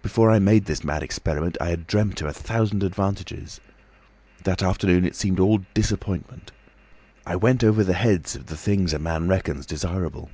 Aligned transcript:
Before 0.00 0.30
I 0.30 0.38
made 0.38 0.64
this 0.64 0.82
mad 0.82 1.02
experiment 1.02 1.58
I 1.60 1.68
had 1.68 1.86
dreamt 1.86 2.22
of 2.22 2.26
a 2.28 2.32
thousand 2.32 2.82
advantages. 2.82 3.60
That 4.44 4.62
afternoon 4.62 5.04
it 5.04 5.14
seemed 5.14 5.38
all 5.38 5.60
disappointment. 5.74 6.52
I 7.26 7.36
went 7.36 7.62
over 7.62 7.84
the 7.84 7.92
heads 7.92 8.34
of 8.34 8.46
the 8.46 8.56
things 8.56 8.94
a 8.94 8.98
man 8.98 9.28
reckons 9.28 9.66
desirable. 9.66 10.30